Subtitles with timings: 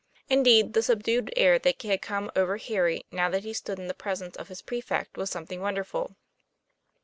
[0.29, 3.93] Indeed the subdued air that had come over Harry, now that he stood in the
[3.93, 6.15] presence of his prefect, was something wonderful.